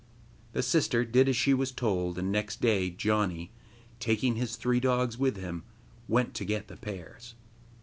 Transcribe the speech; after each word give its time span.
The 0.53 0.63
sister 0.63 1.05
did 1.05 1.29
as 1.29 1.35
she 1.35 1.53
was 1.53 1.71
told, 1.71 2.17
and 2.17 2.31
next 2.31 2.59
day 2.59 2.89
Janni, 2.89 3.51
taking 3.99 4.33
his 4.35 4.55
three 4.55 4.79
dogs 4.79 5.19
with 5.19 5.37
him, 5.37 5.63
went 6.07 6.33
to 6.33 6.43
get 6.43 6.69
the 6.69 6.77
pears. 6.77 7.35